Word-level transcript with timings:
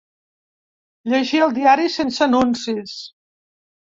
Llegir 1.11 1.41
el 1.47 1.53
diari 1.57 1.85
sense 1.97 2.23
anuncis. 2.27 2.95